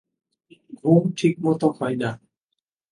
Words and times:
ঘুম 0.79 1.03
ঠিকমত 1.17 1.61
হয় 1.77 1.95
না। 1.95 2.09